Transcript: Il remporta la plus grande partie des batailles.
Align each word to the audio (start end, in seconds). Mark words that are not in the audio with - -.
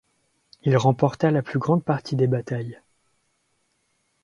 Il 0.63 0.75
remporta 0.77 1.29
la 1.29 1.43
plus 1.43 1.59
grande 1.59 1.83
partie 1.83 2.15
des 2.15 2.25
batailles. 2.25 2.81